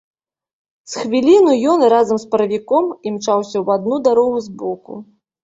З 0.93 1.03
хвіліну 1.03 1.53
ён, 1.73 1.79
разам 1.95 2.17
з 2.23 2.31
паравіком, 2.33 2.89
імчаўся 3.11 3.55
ў 3.63 3.67
адну 3.79 3.95
дарогу 4.09 4.43
збоку. 4.49 4.99